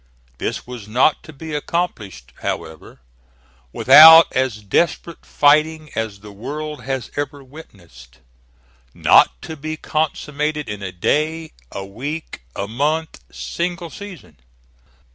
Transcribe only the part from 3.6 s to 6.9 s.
without as desperate fighting as the world